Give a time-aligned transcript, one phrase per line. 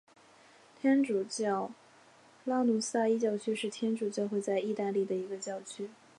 [0.79, 1.69] 天主教
[2.43, 5.91] 拉努塞伊教区是天主教会在义大利的一个教区。